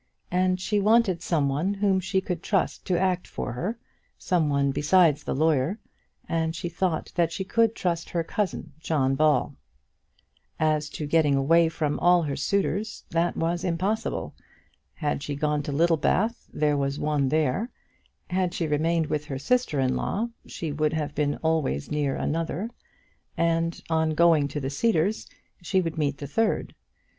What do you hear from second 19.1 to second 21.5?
her sister in law, she would have been